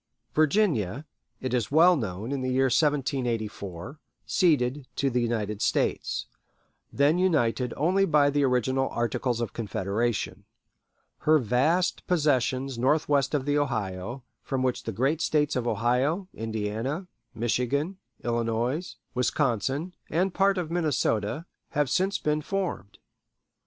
Virginia, 0.33 1.05
it 1.41 1.53
is 1.53 1.69
well 1.69 1.95
known, 1.95 2.31
in 2.31 2.41
the 2.41 2.49
year 2.49 2.71
1784, 2.73 3.99
ceded 4.25 4.87
to 4.95 5.11
the 5.11 5.21
United 5.21 5.61
States 5.61 6.25
then 6.91 7.19
united 7.19 7.71
only 7.77 8.03
by 8.03 8.31
the 8.31 8.43
original 8.43 8.89
Articles 8.89 9.39
of 9.39 9.53
Confederation 9.53 10.43
her 11.19 11.37
vast 11.37 12.07
possessions 12.07 12.79
northwest 12.79 13.35
of 13.35 13.45
the 13.45 13.59
Ohio, 13.59 14.23
from 14.41 14.63
which 14.63 14.85
the 14.85 14.91
great 14.91 15.21
States 15.21 15.55
of 15.55 15.67
Ohio, 15.67 16.27
Indiana, 16.33 17.05
Michigan, 17.35 17.97
Illinois, 18.23 18.95
Wisconsin, 19.13 19.93
and 20.09 20.33
part 20.33 20.57
of 20.57 20.71
Minnesota, 20.71 21.45
have 21.69 21.91
since 21.91 22.17
been 22.17 22.41
formed. 22.41 22.97